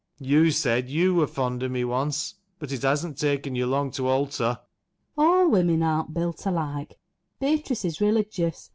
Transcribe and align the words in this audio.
You 0.17 0.49
said 0.49 0.89
you 0.89 1.13
were 1.13 1.27
fond 1.27 1.61
of 1.61 1.69
me 1.69 1.83
once, 1.85 2.33
but 2.57 2.71
it 2.71 2.81
hasn't 2.81 3.19
taken 3.19 3.53
you 3.53 3.67
long 3.67 3.91
to 3.91 4.07
alter. 4.07 4.57
FANNY. 5.15 5.27
All 5.29 5.47
women 5.47 5.83
aren't 5.83 6.11
built 6.15 6.43
alike. 6.47 6.97
Beatrice 7.39 7.85
is 7.85 8.01
religious. 8.01 8.67